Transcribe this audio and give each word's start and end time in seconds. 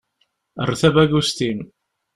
Err 0.61 0.71
tabagust-im. 0.79 1.59